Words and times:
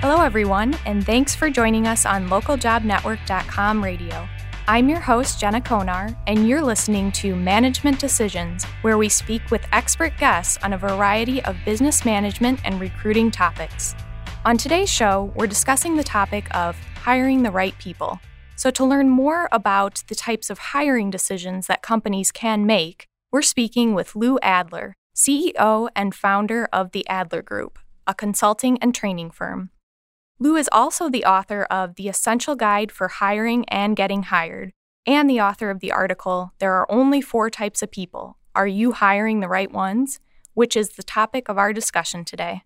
Hello, 0.00 0.20
everyone, 0.20 0.74
and 0.84 1.04
thanks 1.06 1.34
for 1.34 1.48
joining 1.48 1.86
us 1.86 2.04
on 2.04 2.28
localjobnetwork.com 2.28 3.82
radio. 3.82 4.28
I'm 4.68 4.90
your 4.90 5.00
host, 5.00 5.40
Jenna 5.40 5.60
Konar, 5.62 6.14
and 6.26 6.46
you're 6.46 6.62
listening 6.62 7.10
to 7.12 7.34
Management 7.34 7.98
Decisions, 7.98 8.64
where 8.82 8.98
we 8.98 9.08
speak 9.08 9.50
with 9.50 9.66
expert 9.72 10.12
guests 10.18 10.58
on 10.62 10.74
a 10.74 10.78
variety 10.78 11.42
of 11.44 11.56
business 11.64 12.04
management 12.04 12.60
and 12.62 12.78
recruiting 12.78 13.30
topics. 13.30 13.94
On 14.44 14.58
today's 14.58 14.92
show, 14.92 15.32
we're 15.34 15.46
discussing 15.46 15.96
the 15.96 16.04
topic 16.04 16.54
of 16.54 16.76
hiring 16.96 17.42
the 17.42 17.50
right 17.50 17.76
people. 17.78 18.20
So, 18.54 18.70
to 18.72 18.84
learn 18.84 19.08
more 19.08 19.48
about 19.50 20.04
the 20.08 20.14
types 20.14 20.50
of 20.50 20.58
hiring 20.58 21.10
decisions 21.10 21.68
that 21.68 21.80
companies 21.80 22.30
can 22.30 22.66
make, 22.66 23.06
we're 23.32 23.40
speaking 23.40 23.94
with 23.94 24.14
Lou 24.14 24.38
Adler, 24.42 24.94
CEO 25.16 25.88
and 25.96 26.14
founder 26.14 26.68
of 26.70 26.92
the 26.92 27.08
Adler 27.08 27.40
Group, 27.40 27.78
a 28.06 28.14
consulting 28.14 28.76
and 28.82 28.94
training 28.94 29.30
firm. 29.30 29.70
Lou 30.38 30.56
is 30.56 30.68
also 30.70 31.08
the 31.08 31.24
author 31.24 31.64
of 31.64 31.94
The 31.94 32.08
Essential 32.08 32.56
Guide 32.56 32.92
for 32.92 33.08
Hiring 33.08 33.64
and 33.68 33.96
Getting 33.96 34.24
Hired, 34.24 34.72
and 35.06 35.30
the 35.30 35.40
author 35.40 35.70
of 35.70 35.80
the 35.80 35.92
article, 35.92 36.52
There 36.58 36.74
Are 36.74 36.90
Only 36.90 37.20
Four 37.20 37.48
Types 37.48 37.82
of 37.82 37.90
People. 37.90 38.36
Are 38.54 38.66
You 38.66 38.92
Hiring 38.92 39.40
the 39.40 39.48
Right 39.48 39.70
Ones? 39.70 40.20
which 40.56 40.74
is 40.74 40.90
the 40.90 41.02
topic 41.02 41.50
of 41.50 41.58
our 41.58 41.72
discussion 41.72 42.24
today. 42.24 42.62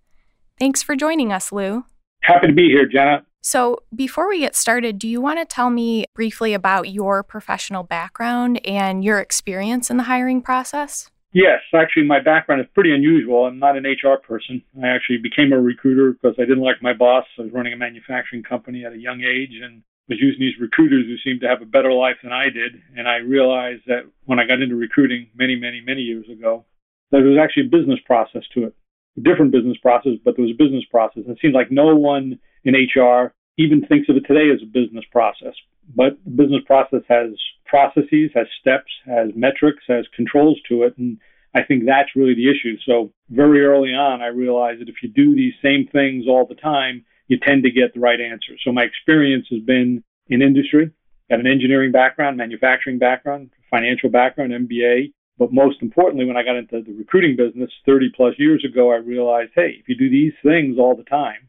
Thanks 0.61 0.81
for 0.81 0.95
joining 0.95 1.33
us, 1.33 1.51
Lou. 1.51 1.85
Happy 2.23 2.47
to 2.47 2.53
be 2.53 2.69
here, 2.69 2.87
Jenna. 2.87 3.25
So, 3.43 3.81
before 3.95 4.29
we 4.29 4.39
get 4.39 4.55
started, 4.55 4.97
do 4.99 5.09
you 5.09 5.21
want 5.21 5.41
to 5.41 5.45
tell 5.45 5.71
me 5.71 6.05
briefly 6.15 6.55
about 6.55 6.91
your 6.91 7.25
professional 7.25 7.83
background 7.83 8.65
and 8.65 9.03
your 9.03 9.19
experience 9.19 9.91
in 9.91 9.97
the 9.97 10.05
hiring 10.05 10.41
process? 10.41 11.11
Yes, 11.33 11.61
actually, 11.73 12.07
my 12.07 12.21
background 12.21 12.61
is 12.61 12.67
pretty 12.75 12.93
unusual. 12.93 13.47
I'm 13.47 13.61
not 13.61 13.77
an 13.77 13.87
HR 13.87 14.17
person. 14.19 14.63
I 14.83 14.89
actually 14.89 15.19
became 15.19 15.53
a 15.53 15.61
recruiter 15.61 16.13
because 16.13 16.35
I 16.39 16.43
didn't 16.43 16.65
like 16.65 16.83
my 16.83 16.93
boss. 16.93 17.25
I 17.39 17.43
was 17.43 17.53
running 17.53 17.73
a 17.73 17.77
manufacturing 17.77 18.43
company 18.43 18.85
at 18.85 18.93
a 18.93 18.99
young 18.99 19.23
age 19.23 19.55
and 19.63 19.83
was 20.09 20.19
using 20.21 20.41
these 20.41 20.59
recruiters 20.61 21.07
who 21.07 21.17
seemed 21.23 21.41
to 21.43 21.47
have 21.47 21.63
a 21.63 21.67
better 21.67 21.93
life 21.93 22.17
than 22.25 22.33
I 22.33 22.51
did. 22.51 22.83
And 22.97 23.07
I 23.07 23.17
realized 23.17 23.83
that 23.87 24.11
when 24.25 24.41
I 24.41 24.47
got 24.47 24.61
into 24.61 24.75
recruiting 24.75 25.29
many, 25.37 25.55
many, 25.55 25.81
many 25.81 26.01
years 26.03 26.27
ago, 26.29 26.65
that 27.13 27.19
there 27.19 27.31
was 27.31 27.39
actually 27.41 27.67
a 27.67 27.79
business 27.79 28.01
process 28.05 28.43
to 28.55 28.65
it. 28.65 28.75
A 29.17 29.21
different 29.21 29.53
business 29.53 29.79
process, 29.79 30.19
but 30.25 30.35
there 30.35 30.45
was 30.45 30.55
a 30.55 30.63
business 30.63 30.85
process. 30.91 31.23
And 31.27 31.37
it 31.37 31.39
seems 31.41 31.55
like 31.55 31.71
no 31.71 31.95
one 31.95 32.41
in 32.65 32.75
HR 32.75 33.33
even 33.57 33.87
thinks 33.87 34.09
of 34.09 34.17
it 34.17 34.27
today 34.27 34.51
as 34.53 34.63
a 34.63 34.67
business 34.67 35.05
process. 35.13 35.55
But 35.95 36.19
the 36.25 36.31
business 36.31 36.63
process 36.67 37.03
has 37.09 37.31
processes, 37.67 38.31
has 38.35 38.47
steps, 38.61 38.91
has 39.07 39.31
metrics, 39.35 39.85
has 39.89 40.05
controls 40.15 40.61
to 40.69 40.83
it. 40.83 40.99
And 40.99 41.19
I 41.55 41.63
think 41.63 41.85
that's 41.85 42.15
really 42.15 42.35
the 42.35 42.51
issue. 42.51 42.77
So 42.87 43.13
very 43.29 43.65
early 43.65 43.91
on, 43.91 44.23
I 44.23 44.29
realized 44.29 44.81
that 44.81 44.89
if 44.89 45.03
you 45.03 45.09
do 45.09 45.35
these 45.35 45.55
same 45.63 45.89
things 45.93 46.27
all 46.29 46.47
the 46.47 46.55
time, 46.55 47.05
you 47.27 47.39
tend 47.39 47.65
to 47.65 47.71
get 47.71 47.95
the 47.95 48.01
right 48.01 48.21
answer. 48.21 48.55
So 48.65 48.73
my 48.73 48.83
experience 48.83 49.47
has 49.51 49.61
been 49.61 50.05
in 50.29 50.43
industry, 50.43 50.91
got 51.29 51.41
an 51.41 51.47
engineering 51.47 51.93
background, 51.93 52.37
manufacturing 52.37 52.99
background, 52.99 53.51
financial 53.71 54.11
background, 54.11 54.53
MBA. 54.53 55.13
But 55.39 55.53
most 55.53 55.81
importantly, 55.81 56.27
when 56.27 56.37
I 56.37 56.43
got 56.43 56.57
into 56.57 56.83
the 56.83 56.93
recruiting 56.93 57.35
business 57.37 57.71
30 57.87 58.13
plus 58.15 58.35
years 58.39 58.65
ago, 58.65 58.93
I 58.93 58.97
realized, 58.97 59.53
hey, 59.55 59.77
if 59.81 59.89
you 59.89 59.97
do 59.97 60.11
these 60.11 60.35
things 60.43 60.77
all 60.79 60.95
the 60.95 61.05
time, 61.05 61.49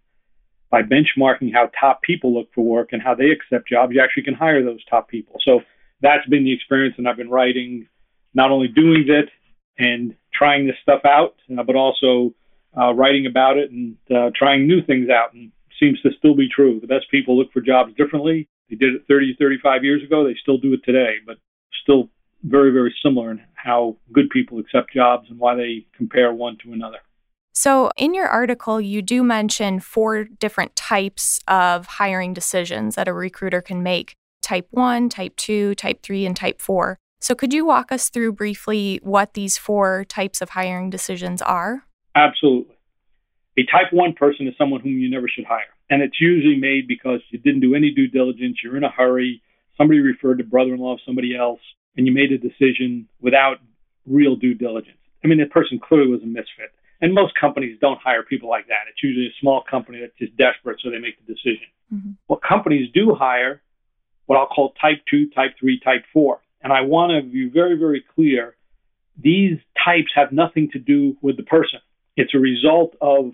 by 0.70 0.82
benchmarking 0.82 1.54
how 1.54 1.70
top 1.80 2.02
people 2.02 2.34
look 2.34 2.48
for 2.56 2.64
work 2.64 2.90
and 2.94 3.02
how 3.02 3.14
they 3.14 3.30
accept 3.30 3.68
jobs, 3.68 3.94
you 3.94 4.02
actually 4.02 4.24
can 4.24 4.34
hire 4.34 4.64
those 4.64 4.84
top 4.86 5.10
people. 5.10 5.36
So 5.46 5.60
that's 6.02 6.26
been 6.28 6.46
the 6.46 6.54
experience, 6.54 6.96
and 6.98 7.08
I've 7.08 7.18
been 7.18 7.30
writing, 7.30 7.88
not 8.34 8.52
only 8.52 8.70
doing 8.70 9.06
it 9.08 9.30
and 9.78 10.16
trying 10.34 10.68
this 10.68 10.76
stuff 10.82 11.02
out, 11.06 11.36
uh, 11.58 11.64
but 11.64 11.76
also 11.76 12.34
uh, 12.78 12.94
writing 12.94 13.26
about 13.26 13.58
it 13.58 13.72
and 13.72 13.98
uh, 14.16 14.30
trying 14.36 14.68
new 14.68 14.84
things 14.86 15.10
out. 15.10 15.34
And 15.34 15.52
seems 15.82 16.00
to 16.02 16.10
still 16.18 16.36
be 16.36 16.48
true. 16.48 16.80
The 16.80 16.88
best 16.88 17.10
people 17.10 17.38
look 17.38 17.52
for 17.52 17.62
jobs 17.62 17.94
differently. 17.98 18.48
They 18.70 18.76
did 18.76 18.94
it 18.94 19.04
30, 19.08 19.36
35 19.40 19.84
years 19.84 20.04
ago. 20.04 20.24
They 20.24 20.36
still 20.42 20.58
do 20.58 20.74
it 20.74 20.82
today, 20.86 21.16
but 21.26 21.38
still 21.82 22.10
very, 22.44 22.72
very 22.72 22.94
similar 23.04 23.32
in 23.32 23.42
how 23.56 23.98
good 24.14 24.30
people 24.30 24.60
accept 24.60 24.94
jobs 24.94 25.28
and 25.30 25.40
why 25.40 25.56
they 25.56 25.86
compare 25.96 26.34
one 26.34 26.58
to 26.64 26.72
another. 26.72 26.98
So, 27.54 27.92
in 27.98 28.14
your 28.14 28.28
article, 28.28 28.80
you 28.80 29.02
do 29.02 29.24
mention 29.24 29.82
four 29.82 30.24
different 30.24 30.76
types 30.76 31.42
of 31.48 31.86
hiring 31.86 32.34
decisions 32.34 32.96
that 32.96 33.10
a 33.10 33.14
recruiter 33.14 33.62
can 33.62 33.84
make 33.84 34.16
type 34.42 34.68
1, 34.72 35.10
type 35.10 35.36
2, 35.36 35.76
type 35.76 36.02
3, 36.02 36.26
and 36.26 36.36
type 36.36 36.62
4. 36.62 36.98
So, 37.22 37.36
could 37.36 37.54
you 37.54 37.66
walk 37.66 37.92
us 37.92 38.10
through 38.10 38.34
briefly 38.34 39.00
what 39.04 39.36
these 39.36 39.56
four 39.56 40.06
types 40.06 40.42
of 40.42 40.50
hiring 40.50 40.90
decisions 40.90 41.40
are? 41.44 41.84
Absolutely. 42.16 42.76
A 43.60 43.64
type 43.66 43.94
1 43.94 44.14
person 44.14 44.48
is 44.48 44.56
someone 44.58 44.82
whom 44.82 44.98
you 44.98 45.10
never 45.10 45.28
should 45.28 45.46
hire. 45.46 45.70
And 45.92 46.02
it's 46.02 46.20
usually 46.20 46.58
made 46.58 46.88
because 46.88 47.20
you 47.30 47.38
didn't 47.38 47.60
do 47.60 47.76
any 47.76 47.92
due 47.92 48.08
diligence, 48.08 48.58
you're 48.64 48.76
in 48.76 48.84
a 48.84 48.90
hurry, 48.90 49.44
somebody 49.78 50.00
referred 50.00 50.40
to 50.40 50.44
brother 50.44 50.74
in 50.74 50.80
law 50.80 50.94
of 50.94 51.00
somebody 51.06 51.36
else, 51.36 51.60
and 51.96 52.08
you 52.08 52.12
made 52.12 52.32
a 52.32 52.40
decision 52.40 53.08
without 53.20 53.58
real 54.08 54.36
due 54.36 54.56
diligence. 54.56 54.98
I 55.24 55.28
mean, 55.28 55.38
the 55.38 55.46
person 55.46 55.80
clearly 55.80 56.10
was 56.10 56.24
a 56.24 56.26
misfit. 56.26 56.74
And 57.02 57.14
most 57.14 57.34
companies 57.40 57.78
don't 57.80 58.00
hire 58.02 58.24
people 58.24 58.50
like 58.50 58.68
that. 58.68 58.90
It's 58.90 59.04
usually 59.04 59.28
a 59.28 59.40
small 59.40 59.64
company 59.70 60.00
that's 60.00 60.18
just 60.18 60.36
desperate, 60.38 60.80
so 60.82 60.90
they 60.90 60.98
make 60.98 61.24
the 61.24 61.34
decision. 61.34 61.68
Mm-hmm. 61.94 62.12
What 62.26 62.42
companies 62.42 62.90
do 62.94 63.14
hire, 63.14 63.62
what 64.26 64.38
I'll 64.38 64.48
call 64.48 64.74
type 64.82 65.04
two, 65.08 65.30
type 65.30 65.52
three, 65.60 65.80
type 65.80 66.04
four. 66.14 66.40
And 66.64 66.72
I 66.72 66.82
want 66.82 67.12
to 67.12 67.30
be 67.30 67.50
very, 67.50 67.78
very 67.78 68.04
clear 68.16 68.56
these 69.22 69.58
types 69.84 70.12
have 70.16 70.32
nothing 70.32 70.70
to 70.74 70.80
do 70.80 71.18
with 71.22 71.38
the 71.38 71.44
person. 71.44 71.80
It's 72.16 72.34
a 72.34 72.40
result 72.40 72.96
of 73.02 73.34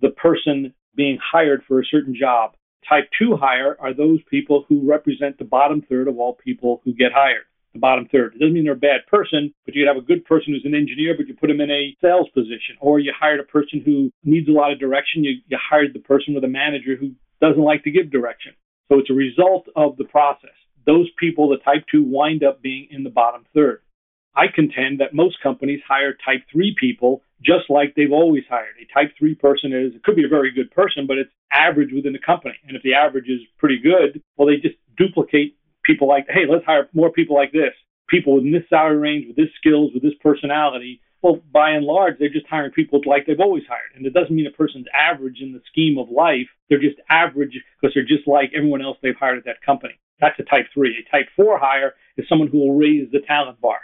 the 0.00 0.10
person 0.10 0.74
being 0.94 1.18
hired 1.22 1.62
for 1.66 1.80
a 1.80 1.84
certain 1.84 2.14
job. 2.18 2.54
Type 2.88 3.08
2 3.18 3.36
hire 3.36 3.76
are 3.80 3.92
those 3.92 4.20
people 4.30 4.64
who 4.68 4.88
represent 4.88 5.38
the 5.38 5.44
bottom 5.44 5.82
third 5.88 6.08
of 6.08 6.18
all 6.18 6.34
people 6.34 6.80
who 6.84 6.92
get 6.92 7.12
hired 7.12 7.44
the 7.76 7.80
bottom 7.80 8.08
third. 8.10 8.34
It 8.34 8.40
doesn't 8.40 8.54
mean 8.54 8.64
they're 8.64 8.72
a 8.72 8.76
bad 8.76 9.06
person, 9.06 9.52
but 9.64 9.74
you 9.74 9.84
could 9.84 9.94
have 9.94 10.02
a 10.02 10.06
good 10.06 10.24
person 10.24 10.52
who's 10.52 10.64
an 10.64 10.74
engineer, 10.74 11.14
but 11.16 11.28
you 11.28 11.34
put 11.34 11.48
them 11.48 11.60
in 11.60 11.70
a 11.70 11.96
sales 12.00 12.28
position. 12.34 12.76
Or 12.80 12.98
you 12.98 13.12
hired 13.18 13.40
a 13.40 13.44
person 13.44 13.82
who 13.84 14.10
needs 14.24 14.48
a 14.48 14.52
lot 14.52 14.72
of 14.72 14.80
direction. 14.80 15.24
You, 15.24 15.40
you 15.46 15.58
hired 15.60 15.92
the 15.94 16.00
person 16.00 16.34
with 16.34 16.44
a 16.44 16.48
manager 16.48 16.96
who 16.96 17.12
doesn't 17.40 17.62
like 17.62 17.84
to 17.84 17.90
give 17.90 18.10
direction. 18.10 18.52
So 18.88 18.98
it's 18.98 19.10
a 19.10 19.14
result 19.14 19.68
of 19.76 19.96
the 19.96 20.04
process. 20.04 20.56
Those 20.86 21.08
people, 21.18 21.48
the 21.48 21.58
type 21.58 21.84
two, 21.90 22.04
wind 22.04 22.44
up 22.44 22.62
being 22.62 22.88
in 22.90 23.02
the 23.02 23.10
bottom 23.10 23.44
third. 23.54 23.82
I 24.34 24.46
contend 24.54 25.00
that 25.00 25.14
most 25.14 25.42
companies 25.42 25.80
hire 25.86 26.12
type 26.12 26.42
three 26.52 26.76
people 26.78 27.22
just 27.42 27.68
like 27.68 27.94
they've 27.94 28.12
always 28.12 28.44
hired. 28.48 28.74
A 28.80 28.92
type 28.92 29.12
three 29.18 29.34
person 29.34 29.72
is, 29.72 29.94
it 29.94 30.02
could 30.04 30.16
be 30.16 30.24
a 30.24 30.28
very 30.28 30.52
good 30.52 30.70
person, 30.70 31.06
but 31.06 31.18
it's 31.18 31.30
average 31.52 31.90
within 31.92 32.12
the 32.12 32.18
company. 32.18 32.54
And 32.66 32.76
if 32.76 32.82
the 32.82 32.94
average 32.94 33.28
is 33.28 33.40
pretty 33.58 33.78
good, 33.78 34.22
well, 34.36 34.48
they 34.48 34.56
just 34.56 34.76
duplicate 34.96 35.56
people 35.84 36.08
like, 36.08 36.26
hey, 36.28 36.44
let's 36.48 36.64
hire 36.64 36.88
more 36.92 37.10
people 37.10 37.36
like 37.36 37.52
this, 37.52 37.72
people 38.08 38.34
within 38.34 38.52
this 38.52 38.68
salary 38.68 38.96
range, 38.96 39.26
with 39.26 39.36
this 39.36 39.54
skills, 39.56 39.92
with 39.94 40.02
this 40.02 40.14
personality. 40.20 41.00
Well, 41.22 41.40
by 41.52 41.70
and 41.70 41.84
large, 41.84 42.18
they're 42.18 42.28
just 42.28 42.46
hiring 42.46 42.72
people 42.72 43.00
like 43.04 43.26
they've 43.26 43.40
always 43.40 43.64
hired. 43.68 43.94
And 43.94 44.06
it 44.06 44.12
doesn't 44.12 44.34
mean 44.34 44.46
a 44.46 44.50
person's 44.50 44.86
average 44.94 45.40
in 45.40 45.52
the 45.52 45.62
scheme 45.70 45.98
of 45.98 46.08
life. 46.10 46.46
They're 46.68 46.80
just 46.80 47.00
average 47.10 47.58
because 47.80 47.94
they're 47.94 48.04
just 48.04 48.28
like 48.28 48.52
everyone 48.54 48.82
else 48.82 48.98
they've 49.02 49.16
hired 49.18 49.38
at 49.38 49.44
that 49.46 49.62
company. 49.64 49.98
That's 50.20 50.38
a 50.38 50.44
type 50.44 50.66
three. 50.72 51.04
A 51.06 51.10
type 51.10 51.26
four 51.34 51.58
hire 51.58 51.94
is 52.16 52.26
someone 52.28 52.48
who 52.48 52.58
will 52.58 52.76
raise 52.76 53.10
the 53.10 53.20
talent 53.20 53.60
bar. 53.60 53.78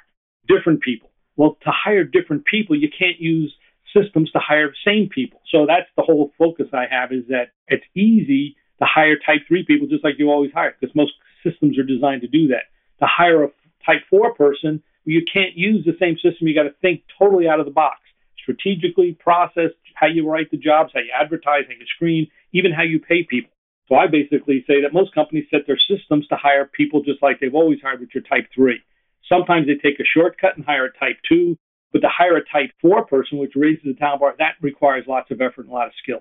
Different 0.47 0.83
people. 0.83 1.11
Well, 1.37 1.57
to 1.65 1.71
hire 1.71 2.05
different 2.05 2.45
people, 2.45 2.77
you 2.77 2.89
can't 2.97 3.19
use 3.19 3.55
systems 3.97 4.31
to 4.33 4.39
hire 4.39 4.69
the 4.69 4.91
same 4.91 5.09
people. 5.09 5.41
So 5.51 5.67
that's 5.67 5.89
the 5.97 6.03
whole 6.03 6.33
focus 6.39 6.69
I 6.73 6.87
have 6.91 7.13
is 7.13 7.25
that 7.29 7.53
it's 7.69 7.85
easy 7.95 8.57
to 8.79 8.85
hire 8.85 9.17
type 9.17 9.43
three 9.49 9.65
people 9.65 9.87
just 9.87 10.05
like 10.05 10.15
you 10.19 10.31
always 10.31 10.53
hire 10.53 10.75
because 10.79 10.95
most 10.95 11.13
systems 11.45 11.79
are 11.79 11.85
designed 11.85 12.23
to 12.23 12.29
do 12.29 12.49
that. 12.49 12.65
To 13.01 13.07
hire 13.07 13.45
a 13.45 13.49
type 13.85 14.03
4 14.11 14.35
person, 14.35 14.83
you 15.05 15.23
can't 15.33 15.57
use 15.57 15.85
the 15.85 15.97
same 15.99 16.17
system. 16.17 16.49
You 16.49 16.55
got 16.55 16.65
to 16.65 16.75
think 16.81 17.03
totally 17.19 17.49
out 17.49 17.61
of 17.61 17.67
the 17.67 17.73
box. 17.73 18.01
Strategically 18.39 19.17
process 19.19 19.71
how 19.95 20.07
you 20.07 20.29
write 20.29 20.51
the 20.51 20.57
jobs, 20.57 20.91
how 20.95 21.01
you 21.01 21.13
advertise, 21.19 21.65
how 21.69 21.75
you 21.79 21.87
screen, 21.95 22.29
even 22.53 22.73
how 22.73 22.83
you 22.83 22.99
pay 22.99 23.25
people. 23.25 23.51
So 23.89 23.97
I 23.97 24.07
basically 24.07 24.65
say 24.67 24.83
that 24.83 24.93
most 24.93 25.15
companies 25.15 25.47
set 25.51 25.67
their 25.67 25.79
systems 25.79 26.27
to 26.29 26.37
hire 26.37 26.65
people 26.65 27.03
just 27.03 27.23
like 27.23 27.41
they've 27.41 27.55
always 27.55 27.79
hired, 27.83 28.01
which 28.01 28.17
are 28.17 28.21
type 28.21 28.49
3. 28.55 28.81
Sometimes 29.29 29.67
they 29.67 29.75
take 29.75 30.01
a 30.01 30.05
shortcut 30.05 30.57
and 30.57 30.65
hire 30.65 30.87
a 30.87 30.99
type 30.99 31.19
2, 31.29 31.57
but 31.93 32.01
to 32.01 32.09
hire 32.09 32.37
a 32.37 32.45
type 32.45 32.71
4 32.81 33.07
person, 33.07 33.39
which 33.39 33.53
raises 33.55 33.85
the 33.85 33.95
talent 33.95 34.21
bar, 34.21 34.35
that 34.39 34.55
requires 34.61 35.05
lots 35.07 35.31
of 35.31 35.41
effort 35.41 35.63
and 35.63 35.71
a 35.71 35.75
lot 35.75 35.87
of 35.87 35.93
skill 36.03 36.21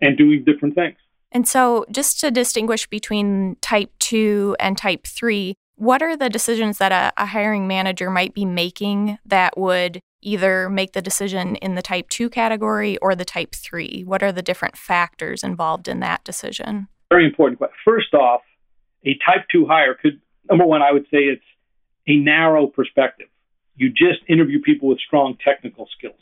and 0.00 0.16
doing 0.16 0.44
different 0.44 0.74
things. 0.74 0.96
And 1.32 1.46
so, 1.46 1.84
just 1.90 2.20
to 2.20 2.30
distinguish 2.30 2.86
between 2.86 3.56
type 3.60 3.90
2 3.98 4.56
and 4.60 4.78
type 4.78 5.06
3, 5.06 5.54
what 5.78 6.02
are 6.02 6.16
the 6.16 6.28
decisions 6.28 6.78
that 6.78 6.90
a, 6.90 7.12
a, 7.22 7.26
hiring 7.26 7.68
manager 7.68 8.10
might 8.10 8.34
be 8.34 8.44
making 8.44 9.18
that 9.24 9.56
would 9.56 10.00
either 10.20 10.68
make 10.68 10.92
the 10.92 11.00
decision 11.00 11.54
in 11.56 11.76
the 11.76 11.82
type 11.82 12.08
2 12.08 12.28
category 12.28 12.98
or 12.98 13.14
the 13.14 13.24
type 13.24 13.54
3? 13.54 14.02
What 14.04 14.22
are 14.22 14.32
the 14.32 14.42
different 14.42 14.76
factors 14.76 15.44
involved 15.44 15.86
in 15.86 16.00
that 16.00 16.24
decision? 16.24 16.88
Very 17.10 17.24
important. 17.24 17.58
question. 17.58 17.76
First 17.84 18.12
off, 18.12 18.40
a 19.04 19.16
type 19.24 19.46
2 19.52 19.66
hire 19.66 19.94
could, 19.94 20.20
number 20.50 20.66
one, 20.66 20.82
I 20.82 20.90
would 20.90 21.04
say 21.04 21.18
it's 21.18 21.42
a 22.08 22.16
narrow 22.16 22.66
perspective. 22.66 23.28
You 23.76 23.90
just 23.90 24.18
interview 24.28 24.60
people 24.60 24.88
with 24.88 24.98
strong 24.98 25.36
technical 25.44 25.88
skills. 25.96 26.16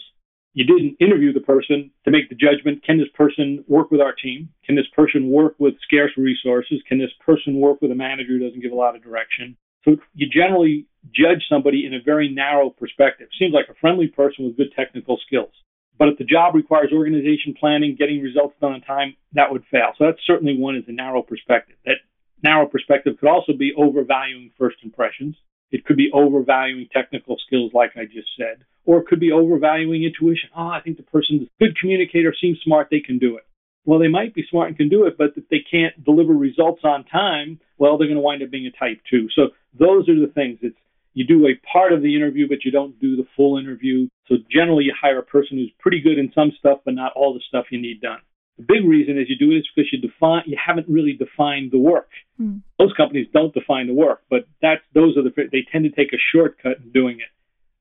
You 0.56 0.64
didn't 0.64 0.96
interview 1.00 1.34
the 1.34 1.40
person 1.40 1.90
to 2.06 2.10
make 2.10 2.30
the 2.30 2.34
judgment 2.34 2.82
can 2.82 2.96
this 2.96 3.12
person 3.12 3.62
work 3.68 3.90
with 3.90 4.00
our 4.00 4.14
team? 4.14 4.48
Can 4.64 4.74
this 4.74 4.88
person 4.96 5.28
work 5.28 5.54
with 5.58 5.74
scarce 5.82 6.12
resources? 6.16 6.80
Can 6.88 6.98
this 6.98 7.12
person 7.20 7.60
work 7.60 7.82
with 7.82 7.90
a 7.90 7.94
manager 7.94 8.38
who 8.38 8.38
doesn't 8.38 8.62
give 8.62 8.72
a 8.72 8.74
lot 8.74 8.96
of 8.96 9.02
direction? 9.02 9.58
So 9.84 9.96
you 10.14 10.26
generally 10.30 10.86
judge 11.14 11.44
somebody 11.46 11.84
in 11.84 11.92
a 11.92 12.00
very 12.02 12.32
narrow 12.32 12.70
perspective. 12.70 13.28
Seems 13.38 13.52
like 13.52 13.68
a 13.68 13.78
friendly 13.82 14.08
person 14.08 14.46
with 14.46 14.56
good 14.56 14.72
technical 14.74 15.18
skills. 15.26 15.52
But 15.98 16.08
if 16.08 16.16
the 16.16 16.24
job 16.24 16.54
requires 16.54 16.88
organization 16.90 17.54
planning, 17.60 17.94
getting 17.94 18.22
results 18.22 18.56
done 18.58 18.72
on 18.72 18.80
time, 18.80 19.14
that 19.34 19.52
would 19.52 19.64
fail. 19.70 19.92
So 19.98 20.06
that's 20.06 20.24
certainly 20.26 20.56
one 20.58 20.76
is 20.76 20.84
a 20.88 20.92
narrow 20.92 21.20
perspective. 21.20 21.76
That 21.84 21.96
narrow 22.42 22.66
perspective 22.66 23.16
could 23.20 23.28
also 23.28 23.52
be 23.52 23.74
overvaluing 23.76 24.52
first 24.58 24.78
impressions. 24.82 25.36
It 25.70 25.84
could 25.84 25.96
be 25.96 26.10
overvaluing 26.12 26.88
technical 26.92 27.36
skills, 27.46 27.72
like 27.74 27.92
I 27.96 28.04
just 28.04 28.28
said 28.36 28.64
or 28.86 29.00
it 29.00 29.06
could 29.06 29.20
be 29.20 29.32
overvaluing 29.32 30.04
intuition. 30.04 30.48
Oh, 30.56 30.68
I 30.68 30.80
think 30.80 30.96
the 30.96 31.02
person's 31.02 31.42
a 31.42 31.64
good 31.64 31.76
communicator, 31.78 32.32
seems 32.40 32.58
smart, 32.64 32.88
they 32.90 33.00
can 33.00 33.18
do 33.18 33.36
it. 33.36 33.44
Well, 33.84 33.98
they 33.98 34.08
might 34.08 34.34
be 34.34 34.44
smart 34.48 34.68
and 34.68 34.76
can 34.76 34.88
do 34.88 35.06
it, 35.06 35.18
but 35.18 35.32
if 35.36 35.48
they 35.48 35.62
can't 35.70 36.02
deliver 36.02 36.32
results 36.32 36.80
on 36.82 37.04
time, 37.04 37.60
well, 37.78 37.98
they're 37.98 38.08
going 38.08 38.16
to 38.16 38.22
wind 38.22 38.42
up 38.42 38.50
being 38.50 38.66
a 38.66 38.70
type 38.70 39.00
two. 39.10 39.28
So 39.34 39.50
those 39.78 40.08
are 40.08 40.18
the 40.18 40.32
things. 40.32 40.58
It's 40.62 40.76
you 41.14 41.26
do 41.26 41.46
a 41.46 41.58
part 41.72 41.92
of 41.92 42.02
the 42.02 42.14
interview, 42.14 42.48
but 42.48 42.64
you 42.64 42.70
don't 42.70 42.98
do 43.00 43.16
the 43.16 43.26
full 43.36 43.58
interview. 43.58 44.08
So 44.28 44.36
generally, 44.50 44.84
you 44.84 44.94
hire 45.00 45.18
a 45.18 45.22
person 45.22 45.56
who's 45.56 45.72
pretty 45.78 46.00
good 46.00 46.18
in 46.18 46.32
some 46.34 46.52
stuff, 46.58 46.80
but 46.84 46.94
not 46.94 47.12
all 47.14 47.32
the 47.32 47.40
stuff 47.48 47.66
you 47.70 47.80
need 47.80 48.00
done. 48.00 48.18
The 48.58 48.64
big 48.66 48.88
reason 48.88 49.18
is 49.18 49.28
you 49.28 49.36
do 49.36 49.52
it 49.52 49.58
is 49.58 49.68
because 49.74 49.90
you 49.92 50.00
define 50.00 50.44
you 50.46 50.56
haven't 50.56 50.88
really 50.88 51.12
defined 51.12 51.72
the 51.72 51.78
work. 51.78 52.08
Mm. 52.40 52.62
Most 52.78 52.96
companies 52.96 53.28
don't 53.32 53.52
define 53.52 53.86
the 53.86 53.94
work, 53.94 54.22
but 54.30 54.46
that's 54.62 54.82
those 54.94 55.16
are 55.16 55.22
the 55.22 55.32
they 55.52 55.66
tend 55.70 55.84
to 55.84 55.90
take 55.90 56.12
a 56.12 56.20
shortcut 56.32 56.78
in 56.82 56.90
doing 56.92 57.20
it. 57.20 57.28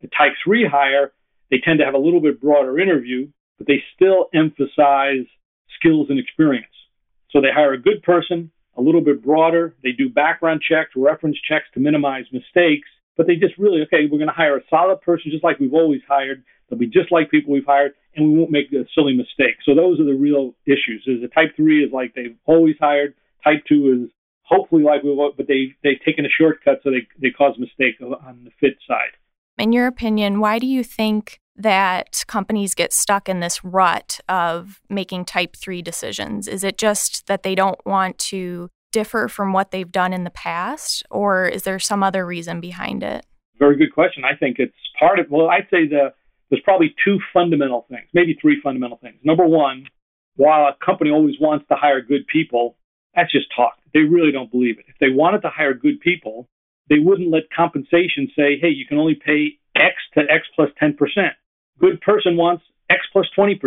The 0.02 0.08
type 0.08 0.34
3 0.44 0.68
hire, 0.70 1.14
they 1.50 1.58
tend 1.64 1.80
to 1.80 1.86
have 1.86 1.94
a 1.94 2.00
little 2.00 2.20
bit 2.22 2.42
broader 2.42 2.78
interview, 2.78 3.30
but 3.58 3.68
they 3.68 3.82
still 3.96 4.28
emphasize 4.34 5.26
skills 5.80 6.08
and 6.10 6.20
experience. 6.20 6.68
So 7.32 7.42
they 7.42 7.52
hire 7.54 7.74
a 7.74 7.82
good 7.82 8.04
person, 8.04 8.52
a 8.78 8.82
little 8.82 9.02
bit 9.02 9.24
broader. 9.24 9.76
They 9.84 9.92
do 9.92 10.10
background 10.10 10.62
checks, 10.62 10.92
reference 10.96 11.38
checks 11.48 11.66
to 11.74 11.80
minimize 11.80 12.26
mistakes, 12.32 12.90
but 13.18 13.28
they 13.28 13.36
just 13.36 13.58
really, 13.58 13.82
okay, 13.84 14.06
we're 14.12 14.18
going 14.18 14.28
to 14.28 14.36
hire 14.36 14.58
a 14.58 14.62
solid 14.70 15.02
person 15.02 15.32
just 15.32 15.44
like 15.44 15.60
we've 15.60 15.74
always 15.74 16.02
hired. 16.08 16.44
They'll 16.70 16.80
be 16.80 16.88
just 16.88 17.12
like 17.12 17.30
people 17.30 17.54
we've 17.54 17.66
hired, 17.66 17.94
and 18.16 18.32
we 18.32 18.40
won't 18.40 18.52
make 18.52 18.72
a 18.74 18.86
silly 18.96 19.16
mistake. 19.16 19.58
So 19.66 19.76
those 19.76 20.00
are 20.00 20.06
the 20.06 20.16
real 20.16 20.56
issues. 20.66 21.04
Is 21.06 21.24
a 21.24 21.28
type 21.28 21.56
three 21.56 21.84
is 21.84 21.92
like 21.94 22.14
they've 22.16 22.38
always 22.46 22.76
hired. 22.80 23.14
Type 23.44 23.64
two 23.68 24.06
is 24.06 24.12
hopefully 24.42 24.84
like 24.84 25.04
we 25.04 25.12
want, 25.12 25.38
but 25.38 25.48
they 25.48 25.76
they've 25.84 26.02
taken 26.04 26.26
a 26.26 26.30
shortcut, 26.30 26.80
so 26.84 26.90
they 26.90 27.08
they 27.22 27.30
cause 27.30 27.56
mistake 27.60 27.96
on 28.02 28.44
the 28.44 28.52
fit 28.60 28.78
side. 28.88 29.14
In 29.58 29.72
your 29.72 29.88
opinion, 29.88 30.40
why 30.40 30.60
do 30.60 30.68
you 30.68 30.84
think 30.84 31.40
that 31.56 32.26
companies 32.28 32.76
get 32.76 32.92
stuck 32.92 33.30
in 33.30 33.40
this 33.40 33.64
rut 33.64 34.20
of 34.28 34.82
making 34.90 35.24
type 35.24 35.56
3 35.56 35.82
decisions? 35.82 36.48
Is 36.50 36.66
it 36.66 36.78
just 36.78 37.28
that 37.28 37.44
they 37.44 37.56
don't 37.56 37.80
want 37.86 38.18
to 38.18 38.70
differ 38.96 39.28
from 39.28 39.52
what 39.52 39.72
they've 39.72 39.92
done 39.92 40.14
in 40.14 40.24
the 40.24 40.30
past, 40.30 41.04
or 41.12 41.46
is 41.46 41.64
there 41.64 41.80
some 41.80 42.02
other 42.02 42.26
reason 42.26 42.62
behind 42.62 43.04
it? 43.04 43.26
Very 43.60 43.76
good 43.76 43.94
question. 43.94 44.24
I 44.24 44.38
think 44.38 44.56
it's 44.58 44.74
part 44.98 45.20
of, 45.20 45.26
well, 45.30 45.50
I'd 45.50 45.68
say 45.70 45.86
the, 45.86 46.14
there's 46.50 46.62
probably 46.64 46.96
two 47.04 47.20
fundamental 47.34 47.86
things, 47.90 48.08
maybe 48.14 48.38
three 48.42 48.62
fundamental 48.64 48.98
things. 49.02 49.18
Number 49.22 49.46
one, 49.46 49.88
while 50.38 50.62
a 50.70 50.86
company 50.86 51.12
always 51.12 51.36
wants 51.42 51.66
to 51.68 51.76
hire 51.76 52.02
good 52.02 52.26
people, 52.28 52.78
that's 53.14 53.34
just 53.34 53.48
talk. 53.54 53.74
They 53.94 54.00
really 54.00 54.32
don't 54.32 54.50
believe 54.50 54.80
it. 54.80 54.86
If 54.88 54.96
they 55.02 55.10
wanted 55.10 55.42
to 55.42 55.50
hire 55.50 55.74
good 55.74 56.00
people, 56.00 56.48
they 56.90 57.00
wouldn't 57.00 57.32
let 57.32 57.44
compensation 57.54 58.32
say, 58.34 58.58
hey, 58.62 58.70
you 58.70 58.86
can 58.86 58.98
only 58.98 59.16
pay 59.16 59.60
X 59.76 59.96
to 60.14 60.22
X 60.22 60.48
plus 60.56 60.70
10%. 60.82 60.96
Good 61.82 62.00
person 62.00 62.38
wants 62.38 62.64
X 62.90 63.02
plus 63.12 63.26
20%. 63.38 63.60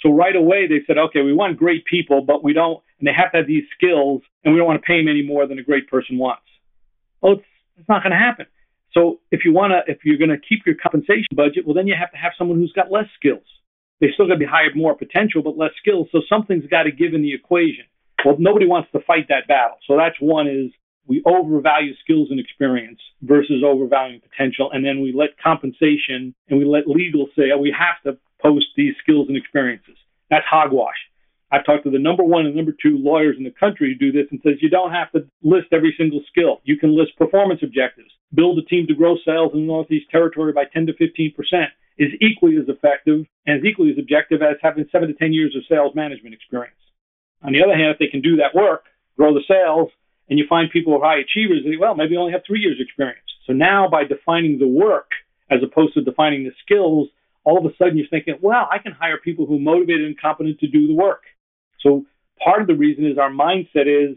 So 0.00 0.10
right 0.10 0.34
away 0.34 0.66
they 0.66 0.80
said, 0.84 0.98
okay, 0.98 1.22
we 1.22 1.32
want 1.32 1.58
great 1.58 1.84
people, 1.84 2.22
but 2.22 2.42
we 2.42 2.54
don't, 2.54 2.82
and 2.98 3.06
they 3.06 3.12
have 3.12 3.32
to 3.32 3.38
have 3.38 3.46
these 3.46 3.64
skills, 3.76 4.22
and 4.44 4.52
we 4.52 4.58
don't 4.58 4.66
want 4.66 4.80
to 4.80 4.86
pay 4.86 5.00
them 5.00 5.08
any 5.08 5.22
more 5.22 5.46
than 5.46 5.58
a 5.58 5.62
great 5.62 5.88
person 5.88 6.18
wants. 6.18 6.42
Well, 7.20 7.34
it's, 7.34 7.44
it's 7.76 7.88
not 7.88 8.02
going 8.02 8.12
to 8.12 8.18
happen. 8.18 8.46
So 8.92 9.20
if 9.30 9.44
you 9.44 9.52
want 9.52 9.72
to, 9.72 9.92
if 9.92 10.04
you're 10.04 10.18
going 10.18 10.30
to 10.30 10.38
keep 10.38 10.66
your 10.66 10.74
compensation 10.74 11.34
budget, 11.34 11.66
well, 11.66 11.74
then 11.74 11.86
you 11.86 11.94
have 11.98 12.10
to 12.10 12.16
have 12.16 12.32
someone 12.38 12.58
who's 12.58 12.72
got 12.72 12.90
less 12.90 13.06
skills. 13.14 13.44
They're 14.00 14.12
still 14.12 14.26
got 14.26 14.34
to 14.34 14.38
be 14.38 14.46
hired 14.46 14.76
more 14.76 14.94
potential, 14.96 15.42
but 15.42 15.56
less 15.56 15.72
skills. 15.80 16.08
So 16.12 16.22
something's 16.28 16.66
got 16.66 16.84
to 16.84 16.92
give 16.92 17.14
in 17.14 17.22
the 17.22 17.34
equation. 17.34 17.84
Well, 18.24 18.36
nobody 18.38 18.66
wants 18.66 18.90
to 18.92 19.00
fight 19.00 19.26
that 19.28 19.46
battle. 19.46 19.76
So 19.86 19.96
that's 19.96 20.16
one 20.20 20.46
is 20.48 20.70
we 21.06 21.22
overvalue 21.24 21.94
skills 22.02 22.28
and 22.30 22.38
experience 22.38 23.00
versus 23.22 23.62
overvaluing 23.64 24.20
potential. 24.20 24.70
And 24.72 24.84
then 24.84 25.00
we 25.00 25.12
let 25.12 25.30
compensation 25.42 26.34
and 26.48 26.58
we 26.58 26.64
let 26.64 26.86
legal 26.86 27.28
say, 27.36 27.50
oh, 27.54 27.58
we 27.58 27.74
have 27.76 28.00
to 28.04 28.18
post 28.40 28.66
these 28.76 28.94
skills 29.02 29.26
and 29.28 29.36
experiences. 29.36 29.96
That's 30.30 30.46
hogwash. 30.48 30.98
I've 31.50 31.64
talked 31.64 31.84
to 31.84 31.90
the 31.90 31.98
number 31.98 32.22
one 32.22 32.44
and 32.46 32.54
number 32.54 32.72
two 32.72 32.98
lawyers 32.98 33.36
in 33.38 33.44
the 33.44 33.54
country 33.58 33.88
who 33.92 33.98
do 33.98 34.12
this 34.12 34.30
and 34.30 34.40
says 34.42 34.60
you 34.60 34.68
don't 34.68 34.92
have 34.92 35.10
to 35.12 35.26
list 35.42 35.68
every 35.72 35.94
single 35.96 36.20
skill. 36.28 36.60
You 36.64 36.76
can 36.76 36.96
list 36.96 37.16
performance 37.16 37.60
objectives. 37.62 38.10
Build 38.34 38.58
a 38.58 38.62
team 38.62 38.86
to 38.86 38.94
grow 38.94 39.16
sales 39.24 39.52
in 39.54 39.60
the 39.60 39.66
Northeast 39.66 40.10
Territory 40.10 40.52
by 40.52 40.64
10 40.64 40.86
to 40.86 40.92
15 40.94 41.34
percent 41.34 41.70
is 41.96 42.12
equally 42.20 42.56
as 42.56 42.68
effective 42.68 43.26
and 43.46 43.58
is 43.58 43.64
equally 43.64 43.90
as 43.90 43.98
objective 43.98 44.42
as 44.42 44.56
having 44.62 44.86
seven 44.92 45.08
to 45.08 45.14
10 45.14 45.32
years 45.32 45.56
of 45.56 45.62
sales 45.68 45.94
management 45.94 46.34
experience. 46.34 46.76
On 47.42 47.52
the 47.52 47.62
other 47.62 47.76
hand, 47.76 47.90
if 47.90 47.98
they 47.98 48.06
can 48.06 48.20
do 48.20 48.36
that 48.36 48.54
work, 48.54 48.84
grow 49.16 49.34
the 49.34 49.42
sales, 49.48 49.90
and 50.28 50.38
you 50.38 50.46
find 50.48 50.70
people 50.70 50.92
who 50.92 51.02
are 51.02 51.08
high 51.08 51.20
achievers, 51.20 51.64
they, 51.64 51.76
well, 51.76 51.94
maybe 51.94 52.16
only 52.16 52.32
have 52.32 52.42
three 52.46 52.60
years 52.60 52.76
experience. 52.78 53.24
So 53.46 53.52
now 53.52 53.88
by 53.88 54.04
defining 54.04 54.58
the 54.58 54.68
work 54.68 55.10
as 55.50 55.60
opposed 55.62 55.94
to 55.94 56.02
defining 56.02 56.44
the 56.44 56.52
skills, 56.62 57.08
all 57.44 57.58
of 57.58 57.64
a 57.64 57.74
sudden 57.76 57.96
you're 57.96 58.08
thinking, 58.08 58.36
well, 58.42 58.68
I 58.70 58.78
can 58.78 58.92
hire 58.92 59.16
people 59.18 59.46
who 59.46 59.56
are 59.56 59.60
motivated 59.60 60.06
and 60.06 60.20
competent 60.20 60.60
to 60.60 60.68
do 60.68 60.86
the 60.86 60.94
work. 60.94 61.22
So 61.80 62.04
part 62.42 62.60
of 62.60 62.66
the 62.66 62.74
reason 62.74 63.06
is 63.06 63.18
our 63.18 63.30
mindset 63.30 63.86
is 63.86 64.16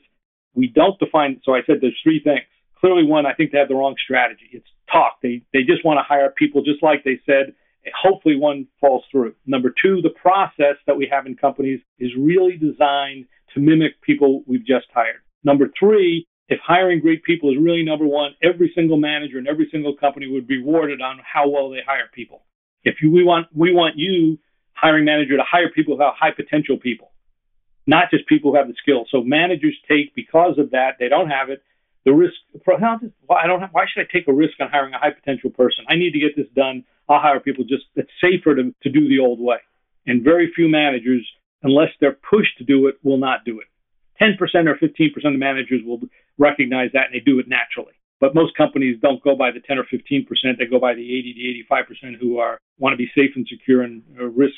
we 0.54 0.68
don't 0.68 1.00
define. 1.00 1.42
So 1.44 1.54
I 1.54 1.62
said 1.66 1.78
there's 1.82 2.00
three 2.04 2.22
things. 2.24 2.42
Clearly, 2.80 3.06
one, 3.06 3.26
I 3.26 3.34
think 3.34 3.52
they 3.52 3.60
have 3.60 3.68
the 3.68 3.76
wrong 3.76 3.96
strategy. 4.04 4.50
It's 4.52 4.68
talk. 4.92 5.18
They 5.22 5.44
they 5.54 5.62
just 5.64 5.86
want 5.86 5.98
to 6.00 6.04
hire 6.04 6.34
people 6.36 6.64
just 6.64 6.84
like 6.84 7.04
they 7.04 7.20
said. 7.26 7.54
Hopefully, 8.00 8.36
one 8.36 8.68
falls 8.80 9.04
through. 9.12 9.34
Number 9.46 9.74
two, 9.82 10.02
the 10.02 10.10
process 10.22 10.76
that 10.86 10.98
we 10.98 11.08
have 11.12 11.26
in 11.26 11.36
companies 11.36 11.80
is 12.00 12.12
really 12.18 12.58
designed 12.58 13.26
to 13.54 13.60
mimic 13.60 14.02
people 14.02 14.44
we've 14.46 14.66
just 14.66 14.86
hired. 14.94 15.22
Number 15.44 15.70
three, 15.80 16.28
if 16.52 16.60
hiring 16.66 17.00
great 17.00 17.24
people 17.24 17.50
is 17.50 17.58
really 17.60 17.84
number 17.84 18.06
one, 18.06 18.32
every 18.44 18.72
single 18.76 18.98
manager 18.98 19.38
and 19.38 19.48
every 19.48 19.70
single 19.72 19.96
company 19.96 20.28
would 20.28 20.48
be 20.48 20.58
rewarded 20.58 21.02
on 21.02 21.20
how 21.24 21.50
well 21.50 21.70
they 21.70 21.80
hire 21.86 22.10
people. 22.14 22.44
If 22.84 22.96
you, 23.02 23.12
we 23.12 23.24
want, 23.24 23.48
we 23.56 23.74
want 23.74 23.96
you, 23.98 24.38
hiring 24.74 25.06
manager, 25.06 25.38
to 25.38 25.44
hire 25.50 25.70
people 25.74 25.98
have 26.00 26.14
high 26.20 26.32
potential 26.36 26.78
people, 26.78 27.11
not 27.88 28.12
just 28.12 28.28
people 28.28 28.52
who 28.52 28.58
have 28.58 28.68
the 28.68 28.76
skills. 28.82 29.08
So 29.12 29.24
managers 29.24 29.76
take 29.90 30.14
because 30.16 30.58
of 30.58 30.72
that, 30.72 30.96
they 31.00 31.10
don't 31.10 31.30
have 31.30 31.50
it. 31.50 31.64
The 32.06 32.14
risk, 32.14 32.34
I 32.68 33.48
don't 33.48 33.62
have, 33.62 33.70
why 33.72 33.86
should 33.92 34.02
I 34.02 34.12
take 34.12 34.28
a 34.28 34.34
risk 34.34 34.54
on 34.60 34.70
hiring 34.70 34.94
a 34.94 34.98
high 34.98 35.12
potential 35.12 35.52
person? 35.52 35.86
I 35.88 35.96
need 35.96 36.12
to 36.12 36.20
get 36.20 36.36
this 36.36 36.48
done. 36.56 36.84
I'll 37.08 37.20
hire 37.20 37.40
people 37.40 37.64
just, 37.64 37.86
it's 37.96 38.10
safer 38.22 38.56
to, 38.56 38.74
to 38.84 38.90
do 38.90 39.08
the 39.08 39.20
old 39.20 39.40
way. 39.40 39.58
And 40.08 40.24
very 40.24 40.52
few 40.56 40.68
managers, 40.68 41.28
unless 41.62 41.90
they're 42.00 42.18
pushed 42.30 42.58
to 42.58 42.64
do 42.64 42.88
it, 42.88 42.96
will 43.04 43.18
not 43.18 43.46
do 43.46 43.60
it. 43.60 43.68
10% 44.22 44.38
or 44.68 44.76
15% 44.76 45.34
of 45.34 45.40
managers 45.40 45.82
will 45.86 46.00
recognize 46.38 46.90
that 46.94 47.08
and 47.08 47.16
they 47.16 47.20
do 47.20 47.40
it 47.40 47.48
naturally. 47.48 47.94
But 48.20 48.36
most 48.36 48.56
companies 48.56 48.98
don't 49.02 49.24
go 49.24 49.36
by 49.36 49.50
the 49.52 49.60
10 49.60 49.80
or 49.80 49.84
15%. 49.84 50.26
They 50.58 50.66
go 50.66 50.80
by 50.80 50.94
the 50.94 51.02
80 51.02 51.66
to 51.70 51.74
85% 51.74 52.20
who 52.20 52.38
are 52.38 52.60
want 52.78 52.94
to 52.94 52.98
be 52.98 53.10
safe 53.16 53.32
and 53.36 53.48
secure 53.48 53.82
and 53.82 54.04
risk 54.18 54.54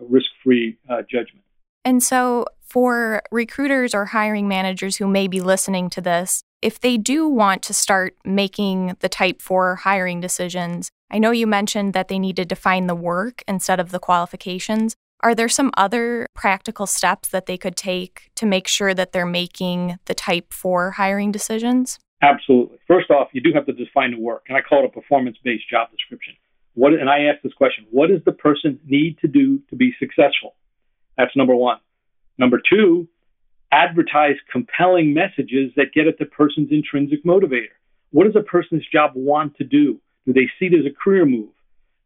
risk 0.00 0.26
free 0.44 0.78
uh, 0.88 1.02
judgment. 1.02 1.44
And 1.88 2.02
so, 2.02 2.44
for 2.60 3.22
recruiters 3.30 3.94
or 3.94 4.04
hiring 4.04 4.46
managers 4.46 4.96
who 4.96 5.06
may 5.06 5.26
be 5.26 5.40
listening 5.40 5.88
to 5.88 6.02
this, 6.02 6.42
if 6.60 6.78
they 6.78 6.98
do 6.98 7.26
want 7.26 7.62
to 7.62 7.72
start 7.72 8.14
making 8.26 8.94
the 9.00 9.08
type 9.08 9.40
4 9.40 9.76
hiring 9.76 10.20
decisions, 10.20 10.90
I 11.10 11.18
know 11.18 11.30
you 11.30 11.46
mentioned 11.46 11.94
that 11.94 12.08
they 12.08 12.18
need 12.18 12.36
to 12.36 12.44
define 12.44 12.88
the 12.88 12.94
work 12.94 13.42
instead 13.48 13.80
of 13.80 13.90
the 13.90 13.98
qualifications. 13.98 14.96
Are 15.20 15.34
there 15.34 15.48
some 15.48 15.70
other 15.78 16.26
practical 16.34 16.86
steps 16.86 17.30
that 17.30 17.46
they 17.46 17.56
could 17.56 17.74
take 17.74 18.28
to 18.34 18.44
make 18.44 18.68
sure 18.68 18.92
that 18.92 19.12
they're 19.12 19.24
making 19.24 19.98
the 20.04 20.14
type 20.14 20.52
4 20.52 20.90
hiring 20.90 21.32
decisions? 21.32 21.98
Absolutely. 22.20 22.80
First 22.86 23.10
off, 23.10 23.28
you 23.32 23.40
do 23.40 23.52
have 23.54 23.64
to 23.64 23.72
define 23.72 24.10
the 24.10 24.20
work, 24.20 24.44
and 24.48 24.58
I 24.58 24.60
call 24.60 24.84
it 24.84 24.88
a 24.88 24.92
performance 24.92 25.38
based 25.42 25.70
job 25.70 25.90
description. 25.90 26.34
What, 26.74 26.92
and 26.92 27.08
I 27.08 27.20
ask 27.32 27.40
this 27.42 27.54
question 27.54 27.86
what 27.90 28.10
does 28.10 28.20
the 28.26 28.32
person 28.32 28.78
need 28.84 29.16
to 29.20 29.26
do 29.26 29.60
to 29.70 29.74
be 29.74 29.94
successful? 29.98 30.54
That's 31.18 31.36
number 31.36 31.54
one. 31.54 31.78
Number 32.38 32.62
two, 32.72 33.08
advertise 33.72 34.36
compelling 34.50 35.12
messages 35.12 35.72
that 35.76 35.92
get 35.92 36.06
at 36.06 36.18
the 36.18 36.24
person's 36.24 36.70
intrinsic 36.70 37.24
motivator. 37.24 37.76
What 38.10 38.24
does 38.24 38.36
a 38.36 38.42
person's 38.42 38.86
job 38.90 39.12
want 39.14 39.56
to 39.56 39.64
do? 39.64 40.00
Do 40.24 40.32
they 40.32 40.48
see 40.58 40.66
as 40.66 40.86
a 40.86 40.94
career 40.94 41.26
move? 41.26 41.50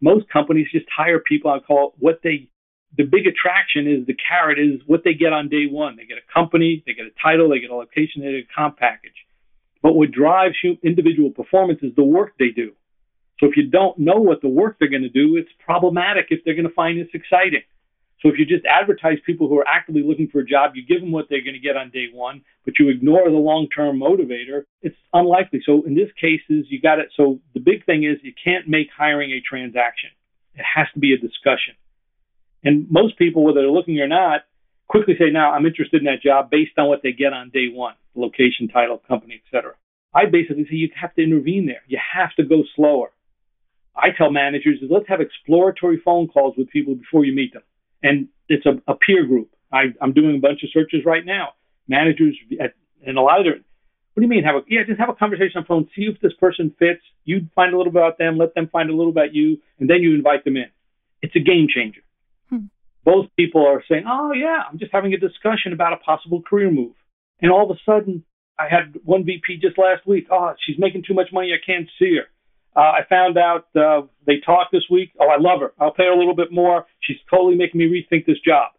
Most 0.00 0.28
companies 0.28 0.66
just 0.72 0.86
hire 0.94 1.20
people 1.20 1.50
I 1.52 1.60
call 1.60 1.94
what 1.98 2.20
they 2.24 2.48
the 2.96 3.04
big 3.04 3.26
attraction 3.26 3.86
is 3.86 4.06
the 4.06 4.16
carrot 4.28 4.58
is 4.58 4.80
what 4.86 5.02
they 5.02 5.14
get 5.14 5.32
on 5.32 5.48
day 5.48 5.64
one. 5.66 5.96
They 5.96 6.04
get 6.04 6.18
a 6.18 6.32
company, 6.32 6.82
they 6.84 6.92
get 6.92 7.06
a 7.06 7.22
title, 7.22 7.48
they 7.48 7.60
get 7.60 7.70
a 7.70 7.74
location, 7.74 8.20
they 8.20 8.32
get 8.32 8.44
a 8.50 8.54
comp 8.54 8.76
package. 8.76 9.16
But 9.82 9.94
what 9.94 10.10
drives 10.10 10.56
individual 10.82 11.30
performance 11.30 11.80
is 11.82 11.94
the 11.96 12.04
work 12.04 12.34
they 12.38 12.50
do. 12.50 12.72
So 13.40 13.46
if 13.46 13.56
you 13.56 13.70
don't 13.70 13.98
know 13.98 14.20
what 14.20 14.42
the 14.42 14.48
work 14.48 14.76
they're 14.78 14.90
going 14.90 15.02
to 15.02 15.08
do, 15.08 15.36
it's 15.36 15.48
problematic 15.64 16.26
if 16.28 16.44
they're 16.44 16.54
going 16.54 16.68
to 16.68 16.74
find 16.74 17.00
this 17.00 17.08
exciting. 17.14 17.62
So 18.22 18.28
if 18.28 18.38
you 18.38 18.46
just 18.46 18.64
advertise 18.64 19.18
people 19.26 19.48
who 19.48 19.58
are 19.58 19.66
actively 19.66 20.02
looking 20.04 20.28
for 20.28 20.38
a 20.38 20.46
job, 20.46 20.72
you 20.74 20.86
give 20.86 21.00
them 21.00 21.10
what 21.10 21.26
they're 21.28 21.42
going 21.42 21.54
to 21.54 21.60
get 21.60 21.76
on 21.76 21.90
day 21.90 22.06
one, 22.12 22.42
but 22.64 22.74
you 22.78 22.88
ignore 22.88 23.28
the 23.28 23.36
long-term 23.36 23.98
motivator, 23.98 24.62
it's 24.80 24.96
unlikely. 25.12 25.60
So 25.66 25.82
in 25.82 25.96
this 25.96 26.10
cases, 26.20 26.66
you 26.68 26.80
got 26.80 27.00
it. 27.00 27.08
So 27.16 27.40
the 27.52 27.60
big 27.60 27.84
thing 27.84 28.04
is 28.04 28.18
you 28.22 28.32
can't 28.42 28.68
make 28.68 28.88
hiring 28.96 29.32
a 29.32 29.40
transaction. 29.40 30.10
It 30.54 30.64
has 30.76 30.86
to 30.94 31.00
be 31.00 31.12
a 31.12 31.18
discussion. 31.18 31.74
And 32.62 32.88
most 32.88 33.18
people, 33.18 33.42
whether 33.42 33.60
they're 33.60 33.70
looking 33.70 33.98
or 33.98 34.06
not, 34.06 34.42
quickly 34.86 35.14
say, 35.18 35.30
now 35.30 35.50
I'm 35.52 35.66
interested 35.66 36.00
in 36.00 36.04
that 36.04 36.22
job 36.22 36.48
based 36.48 36.78
on 36.78 36.86
what 36.86 37.00
they 37.02 37.10
get 37.10 37.32
on 37.32 37.50
day 37.50 37.70
one, 37.72 37.94
location, 38.14 38.68
title, 38.68 39.02
company, 39.08 39.42
etc. 39.44 39.74
I 40.14 40.26
basically 40.26 40.64
say 40.64 40.76
you 40.76 40.90
have 40.94 41.12
to 41.14 41.24
intervene 41.24 41.66
there. 41.66 41.82
You 41.88 41.98
have 42.14 42.32
to 42.36 42.44
go 42.44 42.62
slower. 42.76 43.10
I 43.96 44.10
tell 44.16 44.30
managers 44.30 44.78
is 44.80 44.90
let's 44.90 45.08
have 45.08 45.20
exploratory 45.20 46.00
phone 46.04 46.28
calls 46.28 46.54
with 46.56 46.68
people 46.70 46.94
before 46.94 47.24
you 47.24 47.34
meet 47.34 47.52
them 47.52 47.62
and 48.02 48.28
it's 48.48 48.66
a, 48.66 48.80
a 48.90 48.96
peer 48.96 49.26
group. 49.26 49.50
I, 49.72 49.84
am 50.00 50.12
doing 50.12 50.36
a 50.36 50.40
bunch 50.40 50.62
of 50.62 50.70
searches 50.72 51.00
right 51.04 51.24
now. 51.24 51.50
Managers 51.88 52.36
at, 52.60 52.74
and 53.06 53.18
a 53.18 53.20
lot 53.20 53.40
of 53.40 53.46
different. 53.46 53.66
What 54.14 54.20
do 54.20 54.26
you 54.26 54.30
mean? 54.30 54.44
Have 54.44 54.56
a 54.56 54.60
yeah, 54.68 54.80
just 54.86 55.00
have 55.00 55.08
a 55.08 55.14
conversation 55.14 55.56
on 55.56 55.64
phone. 55.64 55.88
See 55.96 56.02
if 56.02 56.20
this 56.20 56.34
person 56.38 56.74
fits. 56.78 57.00
You 57.24 57.48
find 57.54 57.72
a 57.72 57.78
little 57.78 57.90
about 57.90 58.18
them. 58.18 58.36
Let 58.36 58.54
them 58.54 58.68
find 58.70 58.90
a 58.90 58.94
little 58.94 59.10
about 59.10 59.34
you, 59.34 59.58
and 59.78 59.88
then 59.88 60.02
you 60.02 60.14
invite 60.14 60.44
them 60.44 60.56
in. 60.56 60.66
It's 61.22 61.34
a 61.34 61.40
game 61.40 61.66
changer. 61.74 62.02
Hmm. 62.50 62.66
Both 63.04 63.28
people 63.36 63.66
are 63.66 63.82
saying, 63.88 64.04
"Oh 64.06 64.32
yeah, 64.32 64.60
I'm 64.70 64.78
just 64.78 64.92
having 64.92 65.14
a 65.14 65.18
discussion 65.18 65.72
about 65.72 65.94
a 65.94 65.96
possible 65.96 66.42
career 66.42 66.70
move," 66.70 66.94
and 67.40 67.50
all 67.50 67.70
of 67.70 67.74
a 67.74 67.80
sudden, 67.86 68.24
I 68.58 68.68
had 68.68 68.98
one 69.02 69.24
VP 69.24 69.58
just 69.62 69.78
last 69.78 70.06
week. 70.06 70.26
Oh, 70.30 70.52
she's 70.60 70.78
making 70.78 71.04
too 71.06 71.14
much 71.14 71.28
money. 71.32 71.52
I 71.52 71.64
can't 71.64 71.88
see 71.98 72.16
her. 72.16 72.26
Uh, 72.74 72.80
I 72.80 73.00
found 73.08 73.38
out 73.38 73.66
uh, 73.76 74.06
they 74.26 74.40
talked 74.44 74.72
this 74.72 74.84
week. 74.90 75.12
Oh, 75.20 75.28
I 75.28 75.38
love 75.38 75.60
her. 75.60 75.72
I'll 75.80 75.92
pay 75.92 76.04
her 76.04 76.12
a 76.12 76.18
little 76.18 76.36
bit 76.36 76.52
more. 76.52 76.86
She's 77.02 77.18
totally 77.30 77.56
making 77.56 77.78
me 77.78 77.86
rethink 77.86 78.26
this 78.26 78.40
job. 78.44 78.72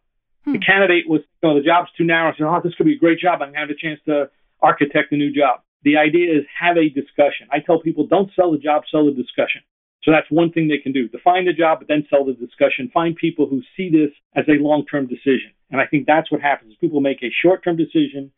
Hmm. 0.45 0.53
The 0.53 0.59
candidate 0.59 1.07
was, 1.07 1.21
you 1.41 1.49
know, 1.49 1.55
the 1.55 1.65
job's 1.65 1.89
too 1.97 2.03
narrow. 2.03 2.31
I 2.31 2.35
said, 2.37 2.47
oh, 2.47 2.61
this 2.63 2.73
could 2.75 2.85
be 2.85 2.95
a 2.95 2.99
great 2.99 3.19
job. 3.19 3.41
I'm 3.41 3.53
going 3.53 3.53
to 3.53 3.59
have 3.59 3.69
a 3.69 3.75
chance 3.75 3.99
to 4.05 4.29
architect 4.61 5.11
a 5.11 5.15
new 5.15 5.31
job. 5.31 5.61
The 5.83 5.97
idea 5.97 6.31
is 6.31 6.45
have 6.59 6.77
a 6.77 6.89
discussion. 6.89 7.47
I 7.51 7.59
tell 7.59 7.79
people, 7.79 8.07
don't 8.07 8.31
sell 8.35 8.51
the 8.51 8.57
job, 8.57 8.83
sell 8.89 9.05
the 9.05 9.11
discussion. 9.11 9.61
So 10.03 10.11
that's 10.11 10.29
one 10.29 10.51
thing 10.51 10.67
they 10.67 10.83
can 10.83 10.91
do. 10.91 11.07
Define 11.07 11.45
the 11.45 11.53
job, 11.53 11.79
but 11.79 11.87
then 11.87 12.05
sell 12.09 12.25
the 12.25 12.33
discussion. 12.33 12.91
Find 12.93 13.15
people 13.15 13.47
who 13.47 13.61
see 13.75 13.89
this 13.89 14.11
as 14.35 14.45
a 14.47 14.61
long-term 14.61 15.07
decision. 15.07 15.51
And 15.71 15.79
I 15.79 15.85
think 15.85 16.07
that's 16.07 16.31
what 16.31 16.41
happens. 16.41 16.75
People 16.79 16.99
make 16.99 17.23
a 17.23 17.31
short-term 17.41 17.77
decision 17.77 18.31